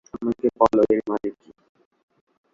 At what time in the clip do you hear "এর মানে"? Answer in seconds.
0.91-1.29